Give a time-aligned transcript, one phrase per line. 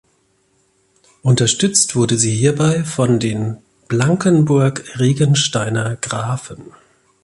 [1.21, 3.57] Unterstützt wurde sie hierbei von den
[3.87, 6.73] Blankenburg-Regensteiner Grafen.